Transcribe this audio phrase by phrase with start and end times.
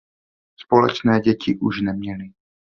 [0.59, 2.31] Společné děti už neměli.